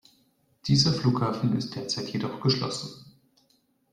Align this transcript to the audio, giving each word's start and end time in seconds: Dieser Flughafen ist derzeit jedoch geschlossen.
Dieser 0.65 0.93
Flughafen 0.93 1.55
ist 1.57 1.75
derzeit 1.75 2.09
jedoch 2.09 2.41
geschlossen. 2.41 3.05